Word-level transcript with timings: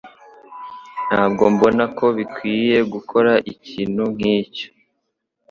Ntabwo 1.07 1.43
mbona 1.53 1.83
ko 1.97 2.05
bikwiye 2.17 2.77
gukora 2.93 3.33
ikintu 3.53 4.03
nkicyo. 4.15 4.67